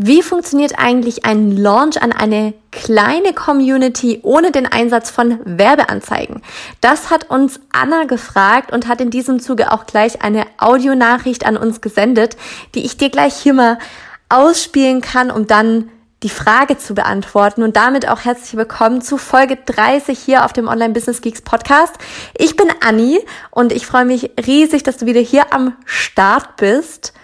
Wie 0.00 0.22
funktioniert 0.22 0.78
eigentlich 0.78 1.24
ein 1.24 1.56
Launch 1.56 2.00
an 2.00 2.12
eine 2.12 2.54
kleine 2.70 3.32
Community 3.32 4.20
ohne 4.22 4.52
den 4.52 4.64
Einsatz 4.64 5.10
von 5.10 5.40
Werbeanzeigen? 5.44 6.40
Das 6.80 7.10
hat 7.10 7.30
uns 7.30 7.58
Anna 7.72 8.04
gefragt 8.04 8.70
und 8.70 8.86
hat 8.86 9.00
in 9.00 9.10
diesem 9.10 9.40
Zuge 9.40 9.72
auch 9.72 9.86
gleich 9.86 10.22
eine 10.22 10.46
Audionachricht 10.58 11.44
an 11.44 11.56
uns 11.56 11.80
gesendet, 11.80 12.36
die 12.76 12.84
ich 12.84 12.96
dir 12.96 13.10
gleich 13.10 13.34
hier 13.34 13.54
mal 13.54 13.80
ausspielen 14.28 15.00
kann, 15.00 15.32
um 15.32 15.48
dann 15.48 15.90
die 16.22 16.28
Frage 16.28 16.78
zu 16.78 16.94
beantworten 16.94 17.64
und 17.64 17.74
damit 17.74 18.08
auch 18.08 18.20
herzlich 18.20 18.56
willkommen 18.56 19.02
zu 19.02 19.18
Folge 19.18 19.56
30 19.56 20.16
hier 20.16 20.44
auf 20.44 20.52
dem 20.52 20.68
Online 20.68 20.94
Business 20.94 21.22
Geeks 21.22 21.42
Podcast. 21.42 21.96
Ich 22.38 22.54
bin 22.54 22.68
Anni 22.86 23.18
und 23.50 23.72
ich 23.72 23.84
freue 23.84 24.04
mich 24.04 24.30
riesig, 24.46 24.84
dass 24.84 24.98
du 24.98 25.06
wieder 25.06 25.20
hier 25.20 25.52
am 25.52 25.74
Start 25.86 26.54
bist 26.56 27.14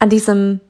an 0.00 0.10
diesem 0.10 0.60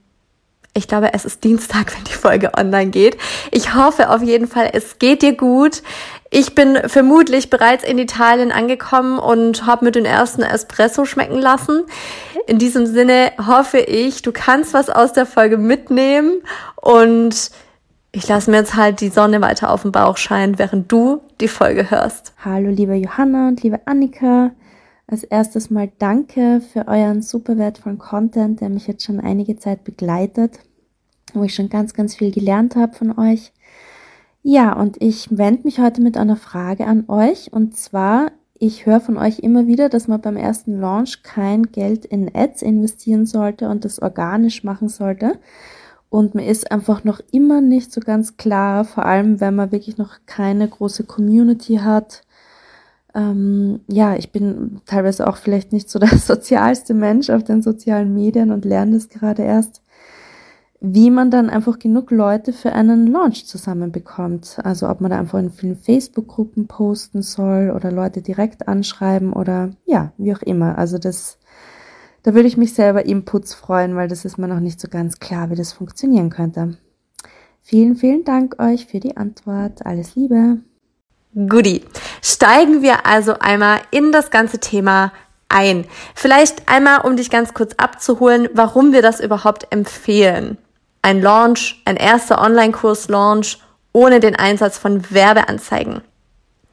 ich 0.77 0.89
glaube, 0.89 1.15
es 1.15 1.25
ist 1.25 1.43
Dienstag, 1.43 1.97
wenn 1.97 2.05
die 2.05 2.13
Folge 2.13 2.53
online 2.57 2.91
geht. 2.91 3.17
Ich 3.51 3.75
hoffe 3.75 4.11
auf 4.11 4.23
jeden 4.23 4.47
Fall, 4.47 4.71
es 4.73 4.99
geht 4.99 5.23
dir 5.23 5.35
gut. 5.35 5.83
Ich 6.31 6.55
bin 6.55 6.79
vermutlich 6.87 7.51
bereits 7.51 7.83
in 7.83 7.99
Italien 7.99 8.53
angekommen 8.53 9.19
und 9.19 9.67
habe 9.67 9.87
mir 9.87 9.93
den 9.93 10.05
ersten 10.05 10.43
Espresso 10.43 11.05
schmecken 11.05 11.39
lassen. 11.39 11.85
In 12.47 12.59
diesem 12.59 12.87
Sinne 12.87 13.33
hoffe 13.45 13.79
ich, 13.79 14.23
du 14.23 14.33
kannst 14.33 14.75
was 14.75 14.91
aus 14.91 15.13
der 15.13 15.27
Folge 15.27 15.57
mitnehmen 15.57 16.43
und 16.77 17.51
ich 18.13 18.29
lasse 18.29 18.51
mir 18.51 18.59
jetzt 18.59 18.77
halt 18.77 19.01
die 19.01 19.09
Sonne 19.09 19.41
weiter 19.41 19.71
auf 19.71 19.83
den 19.83 19.93
Bauch 19.93 20.17
scheinen, 20.17 20.59
während 20.59 20.91
du 20.93 21.23
die 21.41 21.49
Folge 21.49 21.91
hörst. 21.91 22.35
Hallo 22.45 22.71
liebe 22.71 22.95
Johanna 22.95 23.49
und 23.49 23.63
liebe 23.63 23.81
Annika. 23.87 24.53
Als 25.09 25.23
erstes 25.23 25.71
mal 25.71 25.89
danke 25.99 26.61
für 26.61 26.89
euren 26.89 27.23
super 27.23 27.57
wertvollen 27.59 27.99
Content, 27.99 28.61
der 28.61 28.69
mich 28.69 28.89
jetzt 28.89 29.05
schon 29.05 29.21
einige 29.21 29.57
Zeit 29.57 29.85
begleitet, 29.85 30.59
wo 31.37 31.45
ich 31.45 31.55
schon 31.55 31.69
ganz, 31.69 31.95
ganz 31.95 32.15
viel 32.15 32.33
gelernt 32.33 32.77
habe 32.77 32.95
von 32.95 33.19
euch. 33.19 33.53
Ja, 34.43 34.73
und 34.73 35.03
ich 35.03 35.37
wende 35.37 35.63
mich 35.65 35.81
heute 35.81 36.01
mit 36.01 36.17
einer 36.17 36.37
Frage 36.37 36.87
an 36.87 37.05
euch. 37.09 37.53
Und 37.53 37.77
zwar, 37.77 38.31
ich 38.55 38.87
höre 38.87 39.01
von 39.01 39.19
euch 39.19 39.41
immer 39.41 39.67
wieder, 39.67 39.89
dass 39.89 40.09
man 40.09 40.21
beim 40.21 40.37
ersten 40.37 40.81
Launch 40.81 41.23
kein 41.23 41.65
Geld 41.65 42.05
in 42.05 42.31
Ads 42.35 42.63
investieren 42.63 43.27
sollte 43.27 43.69
und 43.69 43.85
das 43.85 44.01
organisch 44.01 44.65
machen 44.65 44.89
sollte. 44.89 45.39
Und 46.09 46.35
mir 46.35 46.47
ist 46.47 46.71
einfach 46.71 47.05
noch 47.05 47.21
immer 47.33 47.61
nicht 47.61 47.93
so 47.93 48.01
ganz 48.01 48.37
klar, 48.37 48.85
vor 48.85 49.05
allem 49.05 49.41
wenn 49.41 49.57
man 49.57 49.73
wirklich 49.73 49.99
noch 49.99 50.19
keine 50.27 50.69
große 50.69 51.05
Community 51.05 51.77
hat, 51.77 52.23
ähm, 53.17 53.81
ja, 53.89 54.15
ich 54.15 54.31
bin 54.31 54.83
teilweise 54.85 55.27
auch 55.27 55.39
vielleicht 55.39 55.73
nicht 55.73 55.91
so 55.91 55.99
der 55.99 56.17
sozialste 56.19 56.95
Mensch 56.95 57.31
auf 57.31 57.43
den 57.43 57.63
sozialen 57.63 58.13
Medien 58.15 58.53
und 58.53 58.65
lerne 58.65 58.93
das 58.93 59.09
gerade 59.09 59.43
erst, 59.43 59.83
wie 60.81 61.11
man 61.11 61.31
dann 61.31 61.49
einfach 61.49 61.79
genug 61.79 62.11
Leute 62.11 62.53
für 62.53 62.73
einen 62.73 63.07
Launch 63.07 63.47
zusammenbekommt. 63.47 64.59
Also 64.63 64.89
ob 64.89 65.01
man 65.01 65.11
da 65.11 65.19
einfach 65.19 65.39
in 65.39 65.51
vielen 65.51 65.77
Facebook-Gruppen 65.77 66.67
posten 66.67 67.23
soll 67.23 67.73
oder 67.75 67.91
Leute 67.91 68.21
direkt 68.21 68.69
anschreiben 68.69 69.33
oder 69.33 69.71
ja, 69.87 70.13
wie 70.19 70.35
auch 70.35 70.43
immer. 70.43 70.77
Also 70.77 70.99
das, 70.99 71.39
da 72.23 72.35
würde 72.35 72.49
ich 72.49 72.57
mich 72.57 72.75
selber 72.75 73.07
Inputs 73.07 73.55
freuen, 73.55 73.97
weil 73.97 74.09
das 74.09 74.25
ist 74.25 74.39
mir 74.39 74.49
noch 74.49 74.61
nicht 74.61 74.81
so 74.81 74.89
ganz 74.89 75.19
klar, 75.19 75.51
wie 75.51 75.57
das 75.57 75.73
funktionieren 75.73 76.31
könnte. 76.31 76.77
Vielen, 77.63 77.97
vielen 77.97 78.25
Dank 78.25 78.61
euch 78.61 78.87
für 78.87 79.01
die 79.01 79.17
Antwort. 79.17 79.85
Alles 79.87 80.15
Liebe. 80.15 80.59
Goodie. 81.49 81.83
Steigen 82.23 82.83
wir 82.83 83.07
also 83.07 83.39
einmal 83.41 83.81
in 83.91 84.13
das 84.13 84.31
ganze 84.31 84.59
Thema 84.59 85.13
ein. 85.49 85.85
Vielleicht 86.15 86.69
einmal, 86.69 87.01
um 87.01 87.17
dich 87.17 87.31
ganz 87.31 87.55
kurz 87.55 87.75
abzuholen, 87.77 88.49
warum 88.53 88.93
wir 88.93 89.03
das 89.03 89.21
überhaupt 89.21 89.67
empfehlen. 89.71 90.59
Ein 91.07 91.23
Launch, 91.23 91.81
ein 91.85 91.95
erster 91.97 92.41
Online-Kurs-Launch 92.41 93.59
ohne 93.93 94.19
den 94.19 94.35
Einsatz 94.35 94.77
von 94.77 95.09
Werbeanzeigen. 95.13 96.03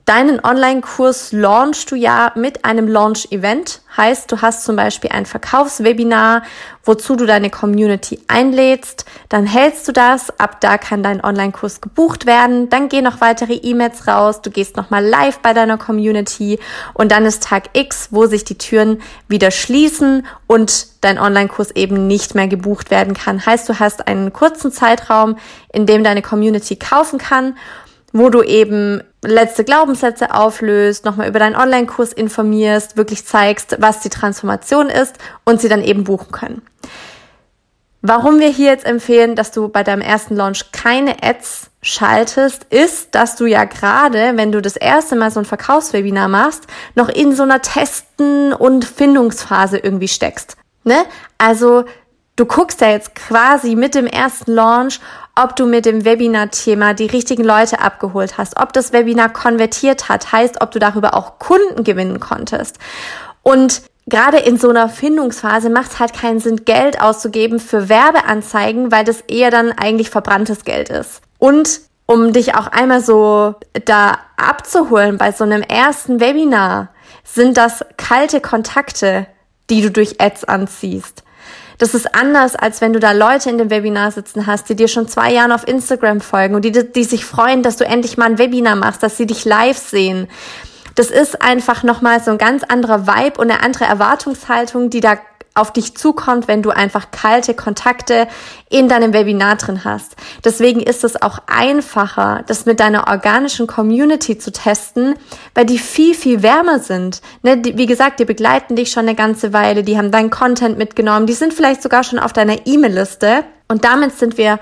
Deinen 0.06 0.44
Online-Kurs 0.44 1.32
launchst 1.32 1.90
du 1.90 1.96
ja 1.96 2.34
mit 2.36 2.66
einem 2.66 2.90
Launch-Event. 2.90 3.80
Heißt, 3.96 4.30
du 4.30 4.42
hast 4.42 4.66
zum 4.66 4.76
Beispiel 4.76 5.12
ein 5.12 5.26
Verkaufswebinar, 5.26 6.44
wozu 6.84 7.16
du 7.16 7.26
deine 7.26 7.50
Community 7.50 8.20
einlädst. 8.28 9.06
Dann 9.30 9.46
hältst 9.46 9.88
du 9.88 9.94
das. 9.94 10.38
Ab 10.42 10.60
da 10.60 10.78
kann 10.78 11.04
dein 11.04 11.24
Online-Kurs 11.24 11.80
gebucht 11.80 12.26
werden. 12.26 12.70
Dann 12.70 12.90
gehen 12.90 13.06
noch 13.06 13.22
weitere 13.22 13.54
E-Mails 13.54 14.06
raus. 14.06 14.42
Du 14.42 14.52
gehst 14.52 14.76
nochmal 14.76 15.06
live 15.06 15.40
bei 15.40 15.54
deiner 15.54 15.78
Community. 15.78 16.60
Und 16.94 17.14
dann 17.14 17.26
ist 17.26 17.44
Tag 17.44 17.70
X, 17.72 18.10
wo 18.12 18.26
sich 18.26 18.44
die 18.44 18.58
Türen 18.58 19.02
wieder 19.30 19.52
schließen 19.52 20.28
und 20.48 20.88
dein 21.00 21.18
Online-Kurs 21.18 21.72
eben 21.72 22.08
nicht 22.08 22.36
mehr 22.36 22.50
gebucht 22.50 22.92
werden 22.92 23.14
kann. 23.14 23.46
Heißt, 23.46 23.70
du 23.70 23.80
hast 23.80 24.06
einen 24.06 24.34
kurzen 24.34 24.74
Zeitraum, 24.74 25.38
in 25.72 25.86
dem 25.86 26.04
deine 26.04 26.22
Community 26.22 26.76
kaufen 26.76 27.20
kann 27.20 27.56
wo 28.14 28.30
du 28.30 28.44
eben 28.44 29.02
letzte 29.24 29.64
Glaubenssätze 29.64 30.34
auflöst, 30.34 31.04
nochmal 31.04 31.28
über 31.28 31.40
deinen 31.40 31.56
Online-Kurs 31.56 32.14
informierst, 32.14 32.96
wirklich 32.96 33.26
zeigst, 33.26 33.76
was 33.80 34.00
die 34.00 34.10
Transformation 34.10 34.90
ist 34.90 35.16
und 35.44 35.60
sie 35.60 35.68
dann 35.68 35.84
eben 35.84 36.04
buchen 36.04 36.32
können. 36.32 36.62
Warum 38.06 38.40
wir 38.40 38.50
hier 38.50 38.68
jetzt 38.68 38.86
empfehlen, 38.86 39.36
dass 39.36 39.52
du 39.52 39.70
bei 39.70 39.82
deinem 39.82 40.02
ersten 40.02 40.36
Launch 40.36 40.72
keine 40.74 41.24
Ads 41.24 41.72
schaltest, 41.82 42.66
ist, 42.70 43.16
dass 43.16 43.38
du 43.38 43.46
ja 43.46 43.64
gerade, 43.64 44.34
wenn 44.36 44.52
du 44.52 44.62
das 44.62 44.76
erste 44.76 45.16
Mal 45.16 45.32
so 45.32 45.40
ein 45.40 45.46
Verkaufswebinar 45.46 46.28
machst, 46.28 46.68
noch 46.96 47.10
in 47.10 47.34
so 47.34 47.44
einer 47.44 47.62
Testen- 47.62 48.54
und 48.54 48.86
Findungsphase 48.86 49.78
irgendwie 49.78 50.10
steckst. 50.10 50.58
Ne? 50.84 50.98
Also 51.38 51.86
du 52.36 52.46
guckst 52.46 52.82
ja 52.82 52.90
jetzt 52.90 53.16
quasi 53.16 53.76
mit 53.76 53.96
dem 53.96 54.08
ersten 54.08 54.52
Launch, 54.52 55.00
ob 55.36 55.56
du 55.56 55.66
mit 55.66 55.86
dem 55.86 56.06
Webinar-Thema 56.06 56.94
die 56.94 57.08
richtigen 57.08 57.44
Leute 57.44 57.80
abgeholt 57.80 58.38
hast, 58.38 58.60
ob 58.60 58.74
das 58.74 58.94
Webinar 58.94 59.30
konvertiert 59.30 60.10
hat, 60.10 60.32
heißt, 60.32 60.62
ob 60.62 60.72
du 60.72 60.80
darüber 60.80 61.16
auch 61.16 61.40
Kunden 61.40 61.84
gewinnen 61.84 62.20
konntest. 62.20 62.78
Und 63.42 63.82
gerade 64.06 64.38
in 64.38 64.58
so 64.58 64.70
einer 64.70 64.90
Findungsphase 64.90 65.70
macht 65.70 65.94
es 65.94 66.00
halt 66.00 66.14
keinen 66.14 66.40
Sinn, 66.40 66.66
Geld 66.66 67.02
auszugeben 67.02 67.60
für 67.60 67.90
Werbeanzeigen, 67.90 68.92
weil 68.92 69.06
das 69.06 69.22
eher 69.22 69.50
dann 69.50 69.72
eigentlich 69.72 70.10
verbranntes 70.10 70.66
Geld 70.66 70.90
ist. 70.90 71.22
Und 71.40 71.82
um 72.06 72.32
dich 72.34 72.56
auch 72.56 72.68
einmal 72.68 73.02
so 73.02 73.56
da 73.86 74.20
abzuholen 74.38 75.18
bei 75.18 75.32
so 75.32 75.44
einem 75.44 75.62
ersten 75.62 76.20
Webinar, 76.20 76.90
sind 77.24 77.58
das 77.58 77.84
kalte 77.98 78.42
Kontakte, 78.42 79.26
die 79.70 79.82
du 79.82 79.90
durch 79.90 80.22
Ads 80.22 80.44
anziehst. 80.44 81.23
Das 81.84 81.94
ist 81.94 82.16
anders, 82.16 82.56
als 82.56 82.80
wenn 82.80 82.94
du 82.94 83.02
da 83.02 83.12
Leute 83.12 83.50
in 83.50 83.58
dem 83.58 83.70
Webinar 83.70 84.10
sitzen 84.10 84.48
hast, 84.48 84.70
die 84.70 84.76
dir 84.78 84.88
schon 84.88 85.10
zwei 85.10 85.34
Jahren 85.34 85.52
auf 85.52 85.68
Instagram 85.68 86.22
folgen 86.22 86.56
und 86.56 86.64
die, 86.64 86.72
die 86.72 87.04
sich 87.04 87.26
freuen, 87.26 87.62
dass 87.62 87.76
du 87.76 87.84
endlich 87.84 88.16
mal 88.16 88.28
ein 88.28 88.38
Webinar 88.38 88.78
machst, 88.78 89.04
dass 89.04 89.18
sie 89.18 89.26
dich 89.26 89.44
live 89.44 89.78
sehen. 89.78 90.30
Das 90.96 91.12
ist 91.12 91.42
einfach 91.42 91.84
nochmal 91.84 92.24
so 92.24 92.32
ein 92.32 92.38
ganz 92.38 92.64
anderer 92.64 93.06
Vibe 93.06 93.42
und 93.42 93.52
eine 93.52 93.62
andere 93.62 93.84
Erwartungshaltung, 93.84 94.92
die 94.92 95.02
da 95.02 95.18
auf 95.56 95.72
dich 95.72 95.96
zukommt, 95.96 96.48
wenn 96.48 96.64
du 96.64 96.72
einfach 96.72 97.12
kalte 97.12 97.54
Kontakte 97.54 98.28
in 98.70 98.88
deinem 98.88 99.14
Webinar 99.14 99.56
drin 99.56 99.84
hast. 99.84 100.16
Deswegen 100.44 100.80
ist 100.80 101.04
es 101.04 101.22
auch 101.22 101.40
einfacher, 101.46 102.44
das 102.48 102.66
mit 102.66 102.80
deiner 102.80 103.08
organischen 103.08 103.68
Community 103.68 104.38
zu 104.38 104.52
testen, 104.52 105.16
weil 105.54 105.66
die 105.66 105.78
viel, 105.78 106.16
viel 106.16 106.42
wärmer 106.42 106.80
sind. 106.80 107.22
Ne, 107.44 107.58
die, 107.58 107.78
wie 107.78 107.86
gesagt, 107.86 108.20
die 108.20 108.26
begleiten 108.26 108.76
dich 108.76 108.92
schon 108.92 109.04
eine 109.04 109.16
ganze 109.16 109.54
Weile, 109.54 109.84
die 109.84 109.98
haben 109.98 110.12
deinen 110.12 110.32
Content 110.32 110.78
mitgenommen, 110.78 111.28
die 111.28 111.34
sind 111.34 111.54
vielleicht 111.54 111.84
sogar 111.84 112.04
schon 112.04 112.20
auf 112.20 112.34
deiner 112.34 112.66
E-Mail-Liste. 112.66 113.44
Und 113.68 113.86
damit 113.86 114.18
sind 114.18 114.38
wir 114.38 114.60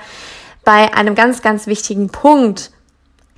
bei 0.65 0.93
einem 0.93 1.15
ganz, 1.15 1.41
ganz 1.41 1.67
wichtigen 1.67 2.09
Punkt, 2.09 2.71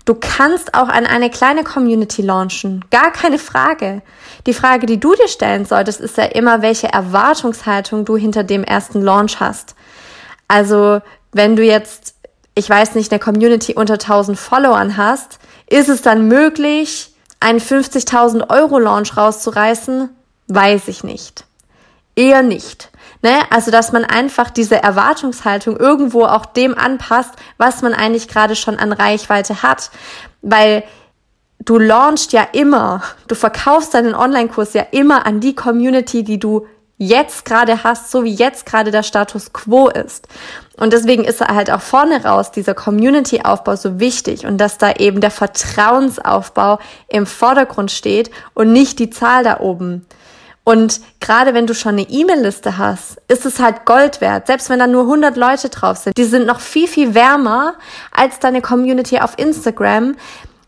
Du 0.06 0.16
kannst 0.16 0.74
auch 0.74 0.90
an 0.90 1.06
eine 1.06 1.30
kleine 1.30 1.64
Community 1.64 2.22
launchen. 2.22 2.84
Gar 2.92 3.12
keine 3.12 3.40
Frage. 3.40 4.02
Die 4.46 4.54
Frage, 4.54 4.86
die 4.86 5.00
du 5.00 5.14
dir 5.16 5.30
stellen 5.30 5.66
solltest, 5.66 6.02
ist 6.02 6.18
ja 6.18 6.26
immer, 6.26 6.62
welche 6.62 6.88
Erwartungshaltung 6.88 8.04
du 8.04 8.18
hinter 8.18 8.44
dem 8.44 8.66
ersten 8.66 9.02
Launch 9.02 9.40
hast. 9.40 9.76
Also, 10.50 11.02
wenn 11.32 11.56
du 11.56 11.64
jetzt, 11.64 12.16
ich 12.54 12.70
weiß 12.70 12.96
nicht, 12.96 13.12
eine 13.12 13.20
Community 13.20 13.76
unter 13.76 13.94
1000 13.94 14.38
Followern 14.38 14.98
hast, 14.98 15.40
ist 15.70 15.88
es 15.88 16.02
dann 16.02 16.28
möglich, 16.28 17.16
einen 17.40 17.60
50.000 17.60 18.50
Euro 18.50 18.80
Launch 18.80 19.16
rauszureißen? 19.16 20.10
Weiß 20.48 20.90
ich 20.90 21.06
nicht. 21.06 21.46
Eher 22.16 22.44
nicht. 22.44 22.92
Ne? 23.24 23.40
Also, 23.50 23.72
dass 23.72 23.94
man 23.94 24.04
einfach 24.04 24.50
diese 24.50 24.84
Erwartungshaltung 24.84 25.78
irgendwo 25.78 26.26
auch 26.26 26.46
dem 26.46 26.78
anpasst, 26.78 27.32
was 27.58 27.82
man 27.82 27.94
eigentlich 27.94 28.28
gerade 28.28 28.56
schon 28.56 28.78
an 28.78 28.92
Reichweite 28.92 29.64
hat. 29.64 29.92
Weil 30.42 30.84
du 31.64 31.80
launchst 31.80 32.34
ja 32.34 32.46
immer, 32.52 33.02
du 33.30 33.36
verkaufst 33.36 33.94
deinen 33.94 34.14
Online-Kurs 34.14 34.74
ja 34.74 34.86
immer 34.92 35.26
an 35.26 35.40
die 35.40 35.56
Community, 35.56 36.26
die 36.26 36.38
du 36.38 36.68
jetzt 36.98 37.46
gerade 37.46 37.86
hast, 37.86 38.12
so 38.12 38.26
wie 38.26 38.34
jetzt 38.34 38.66
gerade 38.66 38.92
der 38.92 39.04
Status 39.04 39.54
quo 39.54 39.88
ist. 39.88 40.28
Und 40.78 40.92
deswegen 40.92 41.24
ist 41.24 41.40
halt 41.40 41.72
auch 41.72 41.82
vorne 41.82 42.26
raus 42.26 42.52
dieser 42.52 42.74
Community-Aufbau 42.74 43.78
so 43.78 44.02
wichtig 44.02 44.46
und 44.46 44.58
dass 44.58 44.78
da 44.78 44.92
eben 44.92 45.22
der 45.22 45.32
Vertrauensaufbau 45.32 46.80
im 47.08 47.26
Vordergrund 47.26 47.90
steht 47.90 48.32
und 48.54 48.74
nicht 48.74 49.00
die 49.00 49.10
Zahl 49.10 49.46
da 49.46 49.62
oben. 49.62 50.06
Und 50.64 51.02
gerade 51.20 51.54
wenn 51.54 51.68
du 51.68 51.76
schon 51.76 51.94
eine 51.94 52.10
E-Mail-Liste 52.10 52.78
hast, 52.78 53.22
ist 53.28 53.46
es 53.46 53.60
halt 53.60 53.86
Gold 53.86 54.22
wert. 54.22 54.48
Selbst 54.48 54.70
wenn 54.70 54.80
da 54.80 54.88
nur 54.88 55.04
100 55.04 55.36
Leute 55.36 55.70
drauf 55.70 55.98
sind. 55.98 56.18
Die 56.18 56.24
sind 56.24 56.46
noch 56.46 56.62
viel, 56.62 56.88
viel 56.88 57.14
wärmer 57.14 57.74
als 58.12 58.40
deine 58.40 58.62
Community 58.62 59.20
auf 59.20 59.38
Instagram, 59.38 60.16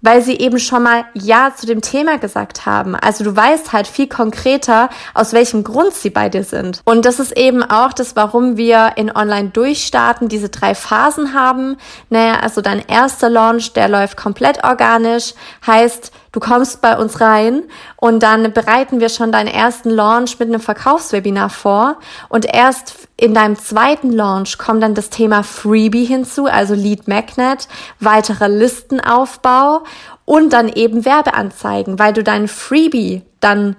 weil 0.02 0.22
sie 0.22 0.38
eben 0.38 0.60
schon 0.60 0.84
mal 0.84 1.06
Ja 1.14 1.54
zu 1.56 1.66
dem 1.66 1.82
Thema 1.82 2.18
gesagt 2.18 2.66
haben. 2.66 2.96
Also 2.96 3.24
du 3.24 3.36
weißt 3.36 3.74
halt 3.74 3.88
viel 3.88 4.08
konkreter, 4.08 4.90
aus 5.14 5.34
welchem 5.34 5.64
Grund 5.64 5.94
sie 5.94 6.12
bei 6.12 6.30
dir 6.30 6.44
sind. 6.44 6.82
Und 6.86 7.06
das 7.06 7.20
ist 7.20 7.36
eben 7.36 7.64
auch 7.64 7.92
das, 7.92 8.16
warum 8.16 8.56
wir 8.56 8.94
in 8.98 9.16
Online 9.16 9.50
durchstarten, 9.50 10.30
diese 10.30 10.50
drei 10.50 10.76
Phasen 10.76 11.34
haben. 11.34 11.78
Naja, 12.10 12.40
also 12.42 12.62
dein 12.62 12.84
erster 12.88 13.30
Launch, 13.30 13.74
der 13.74 13.90
läuft 13.90 14.16
komplett 14.16 14.64
organisch, 14.64 15.34
heißt, 15.66 16.12
Du 16.36 16.42
kommst 16.42 16.82
bei 16.82 16.98
uns 16.98 17.22
rein 17.22 17.64
und 17.96 18.22
dann 18.22 18.52
bereiten 18.52 19.00
wir 19.00 19.08
schon 19.08 19.32
deinen 19.32 19.48
ersten 19.48 19.90
Launch 19.90 20.38
mit 20.38 20.50
einem 20.50 20.60
Verkaufswebinar 20.60 21.50
vor. 21.50 21.96
Und 22.28 22.46
erst 22.46 23.08
in 23.16 23.34
deinem 23.34 23.58
zweiten 23.58 24.12
Launch 24.12 24.58
kommt 24.58 24.84
dann 24.84 24.96
das 24.96 25.10
Thema 25.10 25.44
Freebie 25.44 26.04
hinzu, 26.04 26.48
also 26.48 26.74
Lead 26.74 27.08
Magnet, 27.08 27.70
weiterer 28.02 28.50
Listenaufbau 28.50 29.86
und 30.26 30.52
dann 30.52 30.68
eben 30.68 31.06
Werbeanzeigen, 31.06 32.00
weil 32.00 32.12
du 32.12 32.22
deinen 32.22 32.50
Freebie 32.50 33.22
dann 33.40 33.78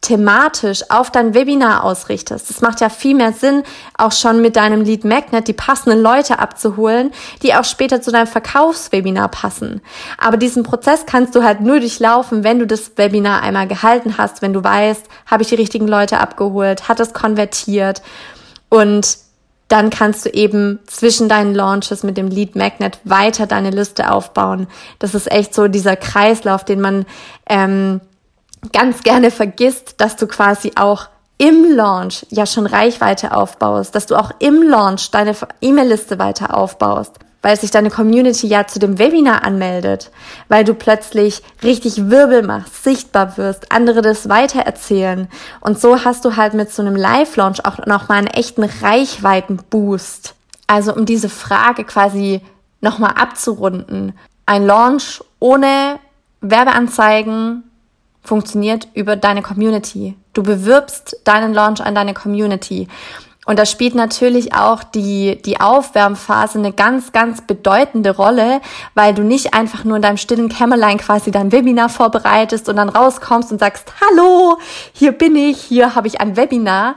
thematisch 0.00 0.90
auf 0.90 1.10
dein 1.10 1.34
Webinar 1.34 1.84
ausrichtest. 1.84 2.48
Das 2.48 2.62
macht 2.62 2.80
ja 2.80 2.88
viel 2.88 3.14
mehr 3.14 3.32
Sinn, 3.32 3.62
auch 3.98 4.12
schon 4.12 4.40
mit 4.40 4.56
deinem 4.56 4.82
Lead 4.82 5.04
Magnet 5.04 5.46
die 5.46 5.52
passenden 5.52 6.00
Leute 6.00 6.38
abzuholen, 6.38 7.12
die 7.42 7.54
auch 7.54 7.64
später 7.64 8.00
zu 8.00 8.10
deinem 8.10 8.26
Verkaufswebinar 8.26 9.28
passen. 9.28 9.82
Aber 10.16 10.38
diesen 10.38 10.62
Prozess 10.62 11.04
kannst 11.04 11.34
du 11.34 11.42
halt 11.42 11.60
nur 11.60 11.80
durchlaufen, 11.80 12.44
wenn 12.44 12.58
du 12.58 12.66
das 12.66 12.92
Webinar 12.96 13.42
einmal 13.42 13.68
gehalten 13.68 14.16
hast, 14.16 14.40
wenn 14.40 14.54
du 14.54 14.64
weißt, 14.64 15.04
habe 15.26 15.42
ich 15.42 15.50
die 15.50 15.56
richtigen 15.56 15.86
Leute 15.86 16.18
abgeholt, 16.18 16.88
hat 16.88 16.98
es 17.00 17.12
konvertiert 17.12 18.00
und 18.70 19.18
dann 19.68 19.90
kannst 19.90 20.24
du 20.26 20.30
eben 20.30 20.80
zwischen 20.86 21.28
deinen 21.28 21.54
Launches 21.54 22.02
mit 22.02 22.16
dem 22.16 22.26
Lead 22.26 22.56
Magnet 22.56 22.98
weiter 23.04 23.46
deine 23.46 23.70
Liste 23.70 24.10
aufbauen. 24.10 24.66
Das 24.98 25.14
ist 25.14 25.30
echt 25.30 25.54
so 25.54 25.68
dieser 25.68 25.94
Kreislauf, 25.94 26.64
den 26.64 26.80
man 26.80 27.06
ähm, 27.48 28.00
ganz 28.72 29.02
gerne 29.02 29.30
vergisst, 29.30 29.94
dass 29.98 30.16
du 30.16 30.26
quasi 30.26 30.72
auch 30.76 31.08
im 31.38 31.74
Launch 31.74 32.26
ja 32.28 32.44
schon 32.44 32.66
Reichweite 32.66 33.34
aufbaust, 33.34 33.94
dass 33.94 34.06
du 34.06 34.16
auch 34.16 34.30
im 34.40 34.62
Launch 34.62 35.10
deine 35.10 35.34
E-Mail-Liste 35.62 36.18
weiter 36.18 36.54
aufbaust, 36.54 37.18
weil 37.40 37.58
sich 37.58 37.70
deine 37.70 37.88
Community 37.88 38.46
ja 38.46 38.66
zu 38.66 38.78
dem 38.78 38.98
Webinar 38.98 39.42
anmeldet, 39.42 40.10
weil 40.48 40.64
du 40.64 40.74
plötzlich 40.74 41.42
richtig 41.62 42.10
Wirbel 42.10 42.42
machst, 42.42 42.84
sichtbar 42.84 43.38
wirst, 43.38 43.72
andere 43.72 44.02
das 44.02 44.28
weitererzählen. 44.28 45.28
Und 45.62 45.80
so 45.80 46.04
hast 46.04 46.26
du 46.26 46.36
halt 46.36 46.52
mit 46.52 46.70
so 46.70 46.82
einem 46.82 46.94
Live-Launch 46.94 47.64
auch 47.64 47.86
nochmal 47.86 48.18
einen 48.18 48.26
echten 48.26 48.64
Reichweiten-Boost. 48.64 50.34
Also 50.66 50.94
um 50.94 51.06
diese 51.06 51.30
Frage 51.30 51.84
quasi 51.84 52.42
nochmal 52.82 53.14
abzurunden. 53.16 54.12
Ein 54.44 54.66
Launch 54.66 55.24
ohne 55.38 55.98
Werbeanzeigen, 56.42 57.64
funktioniert 58.22 58.88
über 58.94 59.16
deine 59.16 59.42
Community. 59.42 60.16
Du 60.32 60.42
bewirbst 60.42 61.20
deinen 61.24 61.54
Launch 61.54 61.80
an 61.80 61.94
deine 61.94 62.14
Community. 62.14 62.88
Und 63.46 63.58
da 63.58 63.66
spielt 63.66 63.94
natürlich 63.94 64.54
auch 64.54 64.84
die, 64.84 65.40
die 65.42 65.60
Aufwärmphase 65.60 66.58
eine 66.58 66.72
ganz, 66.72 67.10
ganz 67.10 67.40
bedeutende 67.40 68.14
Rolle, 68.14 68.60
weil 68.94 69.14
du 69.14 69.22
nicht 69.22 69.54
einfach 69.54 69.82
nur 69.82 69.96
in 69.96 70.02
deinem 70.02 70.18
stillen 70.18 70.48
Kämmerlein 70.48 70.98
quasi 70.98 71.30
dein 71.30 71.50
Webinar 71.50 71.88
vorbereitest 71.88 72.68
und 72.68 72.76
dann 72.76 72.90
rauskommst 72.90 73.50
und 73.50 73.58
sagst, 73.58 73.92
hallo, 74.00 74.58
hier 74.92 75.12
bin 75.12 75.34
ich, 75.34 75.60
hier 75.60 75.94
habe 75.94 76.06
ich 76.06 76.20
ein 76.20 76.36
Webinar, 76.36 76.94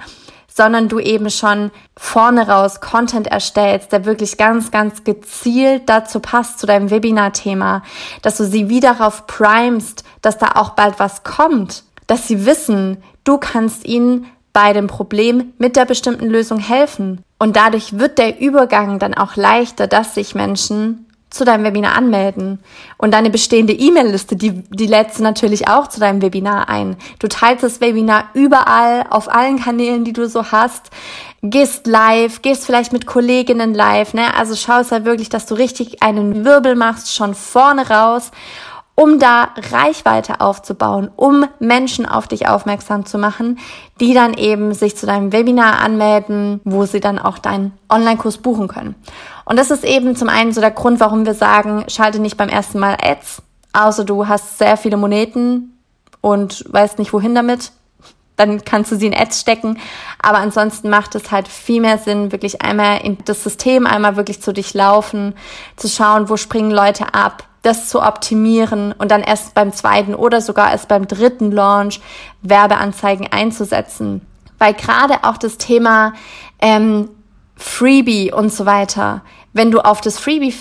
sondern 0.55 0.87
du 0.87 0.99
eben 0.99 1.29
schon 1.29 1.71
vorne 1.97 2.47
raus 2.47 2.79
Content 2.79 3.27
erstellst, 3.27 3.91
der 3.91 4.05
wirklich 4.05 4.37
ganz, 4.37 4.69
ganz 4.71 5.03
gezielt 5.03 5.83
dazu 5.87 6.19
passt, 6.19 6.59
zu 6.59 6.67
deinem 6.67 6.91
Webinar-Thema, 6.91 7.81
dass 8.21 8.37
du 8.37 8.45
sie 8.45 8.69
wie 8.69 8.79
darauf 8.79 9.25
primest, 9.25 10.03
dass 10.21 10.37
da 10.37 10.51
auch 10.55 10.71
bald 10.71 10.99
was 10.99 11.23
kommt, 11.23 11.83
dass 12.07 12.27
sie 12.27 12.45
wissen, 12.45 13.01
du 13.23 13.37
kannst 13.37 13.85
ihnen 13.85 14.27
bei 14.53 14.73
dem 14.73 14.87
Problem 14.87 15.53
mit 15.57 15.75
der 15.75 15.85
bestimmten 15.85 16.27
Lösung 16.27 16.59
helfen. 16.59 17.23
Und 17.39 17.55
dadurch 17.55 17.97
wird 17.97 18.19
der 18.19 18.39
Übergang 18.39 18.99
dann 18.99 19.15
auch 19.15 19.35
leichter, 19.35 19.87
dass 19.87 20.13
sich 20.13 20.35
Menschen 20.35 21.07
zu 21.33 21.45
deinem 21.45 21.63
Webinar 21.63 21.95
anmelden. 21.95 22.59
Und 22.97 23.11
deine 23.13 23.31
bestehende 23.31 23.73
E-Mail-Liste, 23.73 24.35
die, 24.35 24.51
die 24.51 24.85
lädst 24.85 25.17
du 25.17 25.23
natürlich 25.23 25.67
auch 25.67 25.87
zu 25.87 25.99
deinem 25.99 26.21
Webinar 26.21 26.69
ein. 26.69 26.95
Du 27.17 27.27
teilst 27.27 27.63
das 27.63 27.81
Webinar 27.81 28.25
überall, 28.35 29.07
auf 29.09 29.33
allen 29.33 29.59
Kanälen, 29.59 30.05
die 30.05 30.13
du 30.13 30.27
so 30.27 30.51
hast. 30.51 30.91
Gehst 31.41 31.87
live, 31.87 32.43
gehst 32.43 32.67
vielleicht 32.67 32.93
mit 32.93 33.07
Kolleginnen 33.07 33.73
live, 33.73 34.13
ne? 34.13 34.35
Also 34.37 34.55
schaust 34.55 34.91
halt 34.91 35.05
wirklich, 35.05 35.29
dass 35.29 35.47
du 35.47 35.55
richtig 35.55 36.03
einen 36.03 36.45
Wirbel 36.45 36.75
machst, 36.75 37.13
schon 37.13 37.33
vorne 37.33 37.89
raus 37.89 38.31
um 38.95 39.19
da 39.19 39.49
Reichweite 39.71 40.39
aufzubauen, 40.39 41.09
um 41.15 41.47
Menschen 41.59 42.05
auf 42.05 42.27
dich 42.27 42.47
aufmerksam 42.47 43.05
zu 43.05 43.17
machen, 43.17 43.57
die 43.99 44.13
dann 44.13 44.33
eben 44.35 44.73
sich 44.73 44.95
zu 44.95 45.05
deinem 45.05 45.31
Webinar 45.31 45.79
anmelden, 45.79 46.61
wo 46.63 46.85
sie 46.85 46.99
dann 46.99 47.17
auch 47.17 47.39
deinen 47.39 47.73
Online-Kurs 47.89 48.37
buchen 48.37 48.67
können. 48.67 48.95
Und 49.45 49.57
das 49.57 49.71
ist 49.71 49.83
eben 49.83 50.15
zum 50.15 50.29
einen 50.29 50.53
so 50.53 50.61
der 50.61 50.71
Grund, 50.71 50.99
warum 50.99 51.25
wir 51.25 51.33
sagen, 51.33 51.85
schalte 51.87 52.19
nicht 52.19 52.37
beim 52.37 52.49
ersten 52.49 52.79
Mal 52.79 52.97
Ads, 53.01 53.41
außer 53.73 54.05
du 54.05 54.27
hast 54.27 54.59
sehr 54.59 54.77
viele 54.77 54.97
Moneten 54.97 55.77
und 56.21 56.63
weißt 56.71 56.99
nicht 56.99 57.13
wohin 57.13 57.35
damit. 57.35 57.71
Dann 58.35 58.63
kannst 58.63 58.91
du 58.91 58.95
sie 58.95 59.07
in 59.07 59.15
Ads 59.15 59.41
stecken. 59.41 59.79
Aber 60.19 60.37
ansonsten 60.39 60.89
macht 60.89 61.13
es 61.15 61.31
halt 61.31 61.47
viel 61.47 61.81
mehr 61.81 61.97
Sinn, 61.97 62.31
wirklich 62.31 62.61
einmal 62.61 63.01
in 63.01 63.17
das 63.25 63.43
System 63.43 63.85
einmal 63.85 64.15
wirklich 64.15 64.41
zu 64.41 64.53
durchlaufen, 64.53 65.35
zu 65.75 65.87
schauen, 65.87 66.29
wo 66.29 66.37
springen 66.37 66.71
Leute 66.71 67.13
ab, 67.13 67.43
das 67.63 67.89
zu 67.89 68.01
optimieren 68.01 68.91
und 68.91 69.09
dann 69.09 69.23
erst 69.23 69.55
beim 69.55 69.73
zweiten 69.73 70.13
oder 70.13 70.41
sogar 70.41 70.71
erst 70.71 70.87
beim 70.87 71.07
dritten 71.07 71.51
Launch 71.51 71.99
Werbeanzeigen 72.43 73.31
einzusetzen. 73.31 74.21
Weil 74.59 74.73
gerade 74.73 75.23
auch 75.23 75.37
das 75.37 75.57
Thema 75.57 76.13
ähm, 76.59 77.09
Freebie 77.55 78.31
und 78.31 78.53
so 78.53 78.65
weiter, 78.65 79.21
wenn 79.53 79.71
du 79.71 79.79
auf 79.79 80.01
das 80.01 80.19
Freebie 80.19 80.53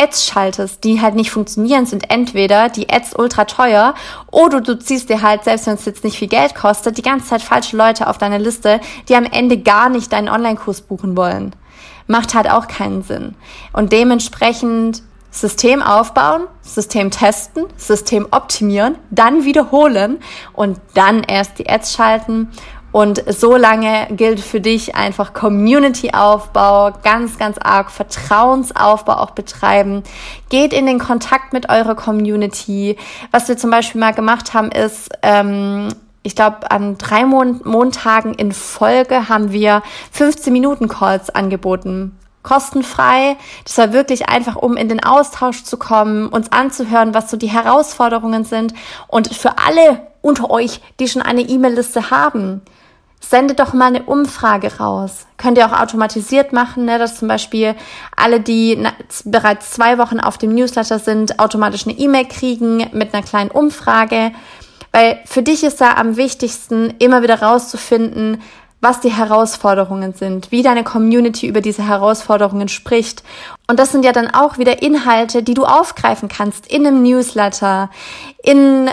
Ads 0.00 0.26
schaltest, 0.26 0.84
die 0.84 1.00
halt 1.00 1.14
nicht 1.14 1.30
funktionieren, 1.30 1.84
sind 1.84 2.10
entweder 2.10 2.68
die 2.70 2.90
Ads 2.90 3.14
ultra 3.16 3.44
teuer 3.44 3.94
oder 4.30 4.60
du 4.60 4.78
ziehst 4.78 5.10
dir 5.10 5.20
halt, 5.20 5.44
selbst 5.44 5.66
wenn 5.66 5.74
es 5.74 5.84
jetzt 5.84 6.04
nicht 6.04 6.18
viel 6.18 6.28
Geld 6.28 6.54
kostet, 6.54 6.96
die 6.96 7.02
ganze 7.02 7.28
Zeit 7.28 7.42
falsche 7.42 7.76
Leute 7.76 8.06
auf 8.06 8.16
deine 8.16 8.38
Liste, 8.38 8.80
die 9.08 9.14
am 9.14 9.24
Ende 9.24 9.58
gar 9.58 9.90
nicht 9.90 10.12
deinen 10.12 10.30
Online-Kurs 10.30 10.82
buchen 10.82 11.16
wollen. 11.16 11.54
Macht 12.06 12.34
halt 12.34 12.50
auch 12.50 12.66
keinen 12.66 13.02
Sinn. 13.02 13.34
Und 13.72 13.92
dementsprechend 13.92 15.02
System 15.30 15.82
aufbauen, 15.82 16.46
System 16.62 17.10
testen, 17.10 17.66
System 17.76 18.26
optimieren, 18.30 18.96
dann 19.10 19.44
wiederholen 19.44 20.18
und 20.52 20.80
dann 20.94 21.22
erst 21.22 21.58
die 21.58 21.68
Ads 21.68 21.94
schalten. 21.94 22.48
Und 22.92 23.22
so 23.32 23.56
lange 23.56 24.08
gilt 24.10 24.40
für 24.40 24.60
dich 24.60 24.96
einfach 24.96 25.32
Community-Aufbau, 25.32 26.90
ganz, 27.04 27.38
ganz 27.38 27.56
arg 27.58 27.90
Vertrauensaufbau 27.90 29.12
auch 29.12 29.30
betreiben. 29.30 30.02
Geht 30.48 30.72
in 30.72 30.86
den 30.86 30.98
Kontakt 30.98 31.52
mit 31.52 31.68
eurer 31.68 31.94
Community. 31.94 32.96
Was 33.30 33.46
wir 33.46 33.56
zum 33.56 33.70
Beispiel 33.70 34.00
mal 34.00 34.12
gemacht 34.12 34.54
haben, 34.54 34.72
ist, 34.72 35.10
ähm, 35.22 35.88
ich 36.24 36.34
glaube, 36.34 36.68
an 36.70 36.98
drei 36.98 37.24
Mon 37.24 37.60
Montagen 37.64 38.34
in 38.34 38.50
Folge 38.50 39.28
haben 39.28 39.52
wir 39.52 39.82
15 40.10 40.52
Minuten 40.52 40.88
Calls 40.88 41.30
angeboten 41.30 42.16
kostenfrei. 42.42 43.36
Das 43.64 43.78
war 43.78 43.92
wirklich 43.92 44.28
einfach, 44.28 44.56
um 44.56 44.76
in 44.76 44.88
den 44.88 45.02
Austausch 45.02 45.64
zu 45.64 45.76
kommen, 45.76 46.28
uns 46.28 46.52
anzuhören, 46.52 47.14
was 47.14 47.30
so 47.30 47.36
die 47.36 47.50
Herausforderungen 47.50 48.44
sind. 48.44 48.74
Und 49.08 49.34
für 49.34 49.58
alle 49.58 50.06
unter 50.22 50.50
euch, 50.50 50.80
die 50.98 51.08
schon 51.08 51.22
eine 51.22 51.42
E-Mail-Liste 51.42 52.10
haben, 52.10 52.62
sendet 53.20 53.60
doch 53.60 53.74
mal 53.74 53.86
eine 53.86 54.02
Umfrage 54.04 54.78
raus. 54.78 55.26
Könnt 55.36 55.58
ihr 55.58 55.66
auch 55.66 55.78
automatisiert 55.78 56.52
machen, 56.52 56.86
ne, 56.86 56.98
dass 56.98 57.18
zum 57.18 57.28
Beispiel 57.28 57.74
alle, 58.16 58.40
die 58.40 58.82
bereits 59.24 59.70
zwei 59.70 59.98
Wochen 59.98 60.20
auf 60.20 60.38
dem 60.38 60.54
Newsletter 60.54 60.98
sind, 60.98 61.38
automatisch 61.38 61.86
eine 61.86 61.98
E-Mail 61.98 62.26
kriegen 62.26 62.88
mit 62.92 63.12
einer 63.12 63.22
kleinen 63.22 63.50
Umfrage. 63.50 64.32
Weil 64.92 65.20
für 65.26 65.42
dich 65.42 65.62
ist 65.62 65.80
da 65.80 65.94
am 65.94 66.16
wichtigsten, 66.16 66.94
immer 66.98 67.22
wieder 67.22 67.42
rauszufinden, 67.42 68.42
was 68.80 69.00
die 69.00 69.10
Herausforderungen 69.10 70.14
sind, 70.14 70.50
wie 70.50 70.62
deine 70.62 70.84
Community 70.84 71.46
über 71.46 71.60
diese 71.60 71.86
Herausforderungen 71.86 72.68
spricht. 72.68 73.22
Und 73.66 73.78
das 73.78 73.92
sind 73.92 74.04
ja 74.04 74.12
dann 74.12 74.32
auch 74.32 74.58
wieder 74.58 74.82
Inhalte, 74.82 75.42
die 75.42 75.54
du 75.54 75.64
aufgreifen 75.64 76.28
kannst 76.28 76.66
in 76.66 76.86
einem 76.86 77.02
Newsletter, 77.02 77.90
in 78.42 78.90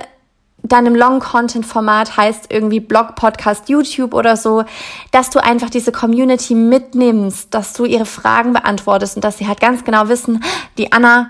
deinem 0.64 0.96
Long-Content-Format 0.96 2.18
heißt 2.18 2.52
irgendwie 2.52 2.80
Blog, 2.80 3.16
Podcast, 3.16 3.70
YouTube 3.70 4.14
oder 4.14 4.36
so, 4.36 4.66
dass 5.12 5.30
du 5.30 5.42
einfach 5.42 5.70
diese 5.70 5.92
Community 5.92 6.56
mitnimmst, 6.56 7.54
dass 7.54 7.74
du 7.74 7.86
ihre 7.86 8.06
Fragen 8.06 8.54
beantwortest 8.54 9.16
und 9.16 9.24
dass 9.24 9.38
sie 9.38 9.48
halt 9.48 9.60
ganz 9.60 9.86
genau 9.86 10.10
wissen, 10.10 10.44
die 10.78 10.92
Anna, 10.92 11.30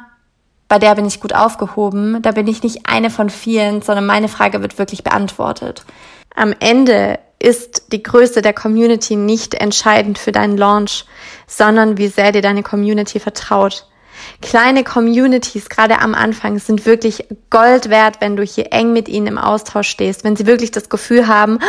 bei 0.68 0.80
der 0.80 0.96
bin 0.96 1.06
ich 1.06 1.20
gut 1.20 1.34
aufgehoben, 1.34 2.22
da 2.22 2.32
bin 2.32 2.48
ich 2.48 2.64
nicht 2.64 2.88
eine 2.88 3.10
von 3.10 3.30
vielen, 3.30 3.82
sondern 3.82 4.06
meine 4.06 4.28
Frage 4.28 4.62
wird 4.62 4.80
wirklich 4.80 5.04
beantwortet. 5.04 5.86
Am 6.36 6.54
Ende 6.60 7.20
ist 7.40 7.92
die 7.92 8.02
Größe 8.02 8.42
der 8.42 8.54
Community 8.54 9.16
nicht 9.16 9.54
entscheidend 9.54 10.18
für 10.18 10.32
deinen 10.32 10.58
Launch, 10.58 11.06
sondern 11.46 11.98
wie 11.98 12.08
sehr 12.08 12.32
dir 12.32 12.42
deine 12.42 12.64
Community 12.64 13.20
vertraut. 13.20 13.88
Kleine 14.42 14.84
Communities, 14.84 15.70
gerade 15.70 16.00
am 16.00 16.16
Anfang, 16.16 16.58
sind 16.60 16.86
wirklich 16.86 17.26
Gold 17.50 17.90
wert, 17.90 18.20
wenn 18.20 18.36
du 18.36 18.44
hier 18.44 18.74
eng 18.74 18.92
mit 18.92 19.08
ihnen 19.08 19.28
im 19.28 19.38
Austausch 19.38 19.90
stehst, 19.90 20.24
wenn 20.24 20.36
sie 20.36 20.48
wirklich 20.48 20.72
das 20.72 20.90
Gefühl 20.90 21.28
haben, 21.28 21.60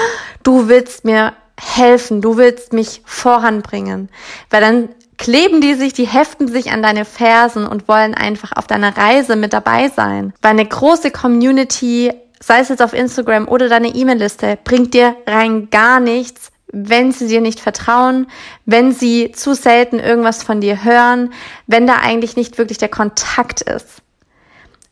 du 0.43 0.69
willst 0.69 1.05
mir 1.05 1.35
helfen, 1.61 2.23
du 2.23 2.37
willst 2.37 2.73
mich 2.73 3.03
voranbringen. 3.05 4.09
Weil 4.49 4.61
dann 4.61 4.89
kleben 5.19 5.61
die 5.61 5.75
sich, 5.75 5.93
die 5.93 6.07
heften 6.07 6.49
sich 6.49 6.71
an 6.71 6.83
deine 6.83 7.05
Fersen 7.05 7.67
und 7.67 7.89
wollen 7.89 8.15
einfach 8.15 8.53
auf 8.55 8.67
deiner 8.67 8.97
Reise 8.97 9.37
mit 9.37 9.53
dabei 9.53 9.89
sein. 9.89 10.33
Weil 10.41 10.53
eine 10.53 10.67
große 10.67 11.11
Community, 11.11 12.13
sei 12.49 12.61
es 12.61 12.71
jetzt 12.71 12.83
auf 12.83 12.95
Instagram 12.95 13.47
oder 13.47 13.69
deine 13.69 13.89
E-Mail-Liste, 13.89 14.59
bringt 14.65 14.95
dir 14.95 15.15
rein 15.27 15.69
gar 15.69 16.01
nichts, 16.01 16.51
wenn 16.73 17.13
sie 17.13 17.29
dir 17.29 17.43
nicht 17.43 17.61
vertrauen, 17.61 18.27
wenn 18.65 18.93
sie 18.93 19.33
zu 19.33 19.55
selten 19.55 19.99
irgendwas 19.99 20.43
von 20.43 20.63
dir 20.63 20.83
hören, 20.83 21.35
wenn 21.67 21.87
da 21.87 21.97
eigentlich 21.97 22.37
nicht 22.37 22.57
wirklich 22.57 22.79
der 22.79 22.89
Kontakt 22.89 23.61
ist. 23.61 24.03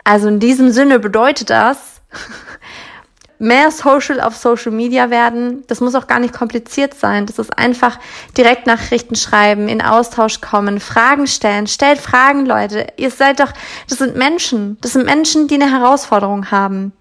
Also 0.04 0.28
in 0.28 0.38
diesem 0.38 0.70
Sinne 0.70 0.98
bedeutet 0.98 1.48
das, 1.48 1.78
mehr 3.38 3.70
Social 3.70 4.20
auf 4.20 4.36
Social 4.36 4.72
Media 4.72 5.08
werden. 5.08 5.64
Das 5.66 5.80
muss 5.80 5.94
auch 5.94 6.08
gar 6.08 6.18
nicht 6.18 6.34
kompliziert 6.34 6.92
sein. 6.92 7.24
Das 7.24 7.38
ist 7.38 7.58
einfach 7.58 7.98
direkt 8.36 8.66
Nachrichten 8.66 9.16
schreiben, 9.16 9.68
in 9.68 9.80
Austausch 9.80 10.42
kommen, 10.42 10.78
Fragen 10.78 11.26
stellen. 11.26 11.66
Stellt 11.66 12.00
Fragen, 12.00 12.44
Leute. 12.44 12.86
Ihr 12.98 13.10
seid 13.10 13.40
doch, 13.40 13.52
das 13.88 13.98
sind 13.98 14.14
Menschen. 14.14 14.76
Das 14.82 14.92
sind 14.92 15.06
Menschen, 15.06 15.48
die 15.48 15.54
eine 15.54 15.70
Herausforderung 15.70 16.50
haben. 16.50 16.92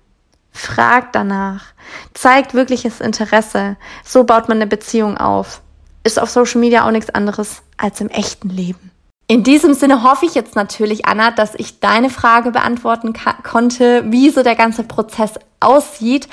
Fragt 0.55 1.15
danach. 1.15 1.65
Zeigt 2.13 2.53
wirkliches 2.53 3.01
Interesse. 3.01 3.75
So 4.05 4.23
baut 4.23 4.47
man 4.47 4.57
eine 4.57 4.67
Beziehung 4.67 5.17
auf. 5.17 5.61
Ist 6.03 6.17
auf 6.17 6.29
Social 6.29 6.61
Media 6.61 6.87
auch 6.87 6.91
nichts 6.91 7.09
anderes 7.09 7.61
als 7.77 7.99
im 7.99 8.07
echten 8.07 8.49
Leben. 8.49 8.91
In 9.27 9.43
diesem 9.43 9.73
Sinne 9.73 10.03
hoffe 10.03 10.25
ich 10.25 10.33
jetzt 10.33 10.55
natürlich, 10.55 11.07
Anna, 11.07 11.31
dass 11.31 11.55
ich 11.55 11.81
deine 11.81 12.09
Frage 12.09 12.51
beantworten 12.51 13.13
konnte, 13.43 14.05
wie 14.11 14.29
so 14.29 14.43
der 14.43 14.55
ganze 14.55 14.83
Prozess 14.83 15.33
aussieht. 15.59 16.29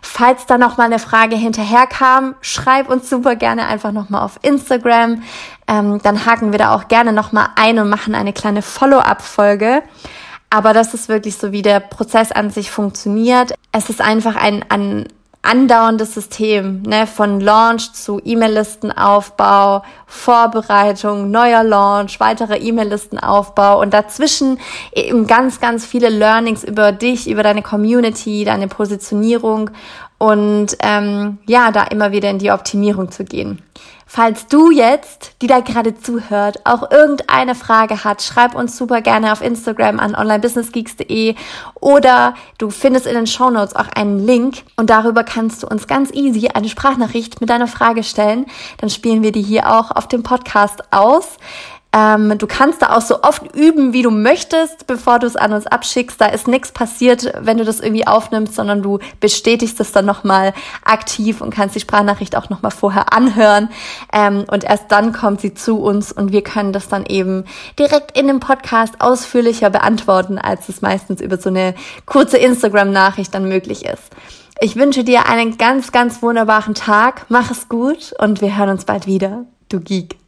Falls 0.00 0.46
da 0.46 0.56
noch 0.56 0.78
mal 0.78 0.84
eine 0.84 0.98
Frage 0.98 1.36
hinterherkam, 1.36 2.34
schreib 2.40 2.88
uns 2.88 3.10
super 3.10 3.36
gerne 3.36 3.66
einfach 3.66 3.92
noch 3.92 4.08
mal 4.08 4.22
auf 4.22 4.38
Instagram. 4.42 5.22
Ähm, 5.66 6.00
dann 6.02 6.24
haken 6.24 6.52
wir 6.52 6.58
da 6.58 6.74
auch 6.74 6.88
gerne 6.88 7.12
noch 7.12 7.32
mal 7.32 7.50
ein 7.56 7.78
und 7.78 7.90
machen 7.90 8.14
eine 8.14 8.32
kleine 8.32 8.62
Follow-up-Folge. 8.62 9.82
Aber 10.50 10.72
das 10.72 10.94
ist 10.94 11.08
wirklich 11.08 11.36
so, 11.36 11.52
wie 11.52 11.62
der 11.62 11.80
Prozess 11.80 12.32
an 12.32 12.50
sich 12.50 12.70
funktioniert. 12.70 13.52
Es 13.72 13.90
ist 13.90 14.00
einfach 14.00 14.36
ein, 14.36 14.64
ein 14.68 15.06
andauerndes 15.46 16.14
System, 16.14 16.82
ne, 16.82 17.06
von 17.06 17.40
Launch 17.40 17.92
zu 17.92 18.20
E-Mail-Listenaufbau, 18.24 19.82
Vorbereitung, 20.06 21.30
neuer 21.30 21.62
Launch, 21.62 22.18
weiterer 22.18 22.60
E-Mail-Listenaufbau 22.60 23.80
und 23.80 23.94
dazwischen 23.94 24.58
eben 24.92 25.26
ganz, 25.26 25.60
ganz 25.60 25.86
viele 25.86 26.08
Learnings 26.08 26.64
über 26.64 26.90
dich, 26.90 27.30
über 27.30 27.44
deine 27.44 27.62
Community, 27.62 28.44
deine 28.44 28.66
Positionierung 28.66 29.70
und 30.18 30.76
ähm, 30.80 31.38
ja, 31.46 31.70
da 31.70 31.84
immer 31.84 32.12
wieder 32.12 32.30
in 32.30 32.38
die 32.38 32.50
Optimierung 32.50 33.10
zu 33.10 33.24
gehen. 33.24 33.62
Falls 34.08 34.46
du 34.46 34.70
jetzt, 34.70 35.32
die 35.42 35.48
da 35.48 35.58
gerade 35.58 35.98
zuhört, 35.98 36.60
auch 36.64 36.92
irgendeine 36.92 37.56
Frage 37.56 38.04
hat, 38.04 38.22
schreib 38.22 38.54
uns 38.54 38.78
super 38.78 39.00
gerne 39.00 39.32
auf 39.32 39.42
Instagram 39.42 39.98
an 39.98 40.14
onlinebusinessgeeks.de 40.14 41.34
oder 41.74 42.34
du 42.58 42.70
findest 42.70 43.06
in 43.06 43.14
den 43.14 43.26
Show 43.26 43.50
Notes 43.50 43.74
auch 43.74 43.88
einen 43.88 44.24
Link 44.24 44.62
und 44.76 44.90
darüber 44.90 45.24
kannst 45.24 45.64
du 45.64 45.66
uns 45.66 45.88
ganz 45.88 46.12
easy 46.12 46.48
eine 46.54 46.68
Sprachnachricht 46.68 47.40
mit 47.40 47.50
deiner 47.50 47.66
Frage 47.66 48.04
stellen. 48.04 48.46
Dann 48.78 48.90
spielen 48.90 49.24
wir 49.24 49.32
die 49.32 49.42
hier 49.42 49.72
auch 49.72 49.90
auf 49.90 50.06
dem 50.06 50.22
Podcast 50.22 50.84
aus. 50.92 51.36
Ähm, 51.96 52.36
du 52.36 52.46
kannst 52.46 52.82
da 52.82 52.94
auch 52.94 53.00
so 53.00 53.22
oft 53.22 53.56
üben, 53.56 53.94
wie 53.94 54.02
du 54.02 54.10
möchtest, 54.10 54.86
bevor 54.86 55.18
du 55.18 55.26
es 55.26 55.34
an 55.34 55.54
uns 55.54 55.66
abschickst. 55.66 56.20
Da 56.20 56.26
ist 56.26 56.46
nichts 56.46 56.70
passiert, 56.70 57.32
wenn 57.40 57.56
du 57.56 57.64
das 57.64 57.80
irgendwie 57.80 58.06
aufnimmst, 58.06 58.54
sondern 58.54 58.82
du 58.82 58.98
bestätigst 59.18 59.80
es 59.80 59.92
dann 59.92 60.04
nochmal 60.04 60.52
aktiv 60.84 61.40
und 61.40 61.54
kannst 61.54 61.74
die 61.74 61.80
Sprachnachricht 61.80 62.36
auch 62.36 62.50
nochmal 62.50 62.70
vorher 62.70 63.14
anhören. 63.14 63.70
Ähm, 64.12 64.44
und 64.50 64.64
erst 64.64 64.92
dann 64.92 65.14
kommt 65.14 65.40
sie 65.40 65.54
zu 65.54 65.80
uns 65.80 66.12
und 66.12 66.32
wir 66.32 66.42
können 66.42 66.74
das 66.74 66.88
dann 66.88 67.06
eben 67.06 67.44
direkt 67.78 68.18
in 68.18 68.26
dem 68.26 68.40
Podcast 68.40 68.96
ausführlicher 68.98 69.70
beantworten, 69.70 70.38
als 70.38 70.68
es 70.68 70.82
meistens 70.82 71.22
über 71.22 71.38
so 71.38 71.48
eine 71.48 71.74
kurze 72.04 72.36
Instagram-Nachricht 72.36 73.34
dann 73.34 73.48
möglich 73.48 73.86
ist. 73.86 74.12
Ich 74.60 74.76
wünsche 74.76 75.02
dir 75.02 75.30
einen 75.30 75.56
ganz, 75.56 75.92
ganz 75.92 76.20
wunderbaren 76.20 76.74
Tag. 76.74 77.24
Mach 77.30 77.50
es 77.50 77.70
gut 77.70 78.12
und 78.18 78.42
wir 78.42 78.58
hören 78.58 78.70
uns 78.70 78.84
bald 78.84 79.06
wieder. 79.06 79.46
Du 79.70 79.80
Geek. 79.80 80.25